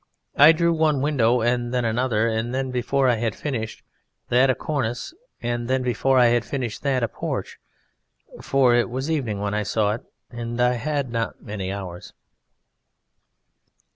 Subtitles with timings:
[0.35, 3.83] I drew one window and then another, and then before I had finished
[4.29, 7.59] that a cornice, and then before I had finished that a porch,
[8.41, 10.01] for it was evening when I saw it,
[10.31, 12.13] and I had not many hours.